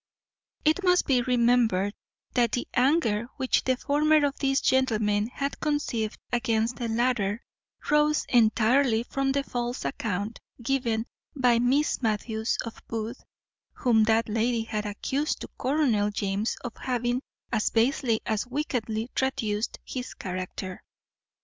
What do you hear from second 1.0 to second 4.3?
be remembered that the anger which the former